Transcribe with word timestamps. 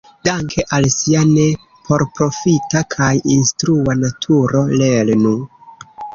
Danke 0.27 0.61
al 0.77 0.85
sia 0.93 1.19
ne-porprofita 1.33 2.83
kaj 2.95 3.11
instrua 3.35 3.97
naturo, 4.01 4.65
"lernu! 4.83 5.37